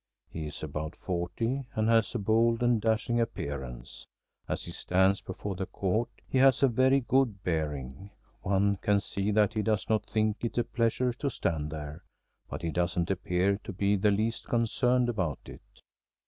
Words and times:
He 0.31 0.47
is 0.47 0.63
about 0.63 0.95
forty 0.95 1.67
and 1.75 1.87
has 1.87 2.15
a 2.15 2.17
bold 2.17 2.63
and 2.63 2.81
dashing 2.81 3.21
appearance. 3.21 4.07
As 4.49 4.63
he 4.65 4.71
stands 4.71 5.21
before 5.21 5.53
the 5.55 5.67
Court, 5.67 6.09
he 6.27 6.39
has 6.39 6.63
a 6.63 6.67
very 6.67 7.01
good 7.01 7.43
bearing. 7.43 8.09
One 8.41 8.77
can 8.77 8.99
see 8.99 9.29
that 9.29 9.53
he 9.53 9.61
does 9.61 9.87
not 9.89 10.09
think 10.09 10.43
it 10.43 10.57
a 10.57 10.63
pleasure 10.63 11.13
to 11.13 11.29
stand 11.29 11.69
there, 11.69 12.03
but 12.49 12.63
he 12.63 12.71
doesn't 12.71 13.11
appear 13.11 13.59
to 13.63 13.71
be 13.71 13.95
the 13.95 14.09
least 14.09 14.47
concerned 14.47 15.07
about 15.07 15.41
it. 15.45 15.61